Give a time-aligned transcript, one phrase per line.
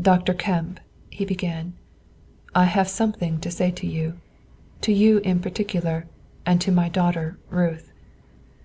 [0.00, 0.34] "Dr.
[0.34, 1.74] Kemp," he began,
[2.52, 4.18] "I have something to say to you,
[4.80, 6.08] to you in particular,
[6.44, 7.92] and to my daughter Ruth.